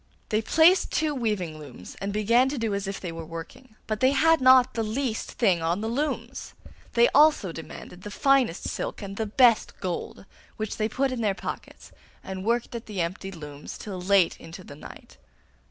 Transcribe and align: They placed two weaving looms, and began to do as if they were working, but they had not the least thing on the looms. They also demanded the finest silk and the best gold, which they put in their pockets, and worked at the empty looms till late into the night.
They 0.29 0.41
placed 0.41 0.89
two 0.91 1.13
weaving 1.13 1.59
looms, 1.59 1.95
and 2.01 2.11
began 2.11 2.49
to 2.49 2.57
do 2.57 2.73
as 2.73 2.87
if 2.87 2.99
they 2.99 3.11
were 3.11 3.23
working, 3.23 3.75
but 3.85 3.99
they 3.99 4.13
had 4.13 4.41
not 4.41 4.73
the 4.73 4.81
least 4.81 5.33
thing 5.33 5.61
on 5.61 5.81
the 5.81 5.87
looms. 5.87 6.55
They 6.93 7.07
also 7.09 7.51
demanded 7.51 8.01
the 8.01 8.09
finest 8.09 8.63
silk 8.63 9.03
and 9.03 9.15
the 9.15 9.27
best 9.27 9.79
gold, 9.79 10.25
which 10.57 10.77
they 10.77 10.89
put 10.89 11.11
in 11.11 11.21
their 11.21 11.35
pockets, 11.35 11.91
and 12.23 12.43
worked 12.43 12.73
at 12.73 12.87
the 12.87 12.99
empty 12.99 13.29
looms 13.31 13.77
till 13.77 14.01
late 14.01 14.39
into 14.39 14.63
the 14.63 14.75
night. 14.75 15.17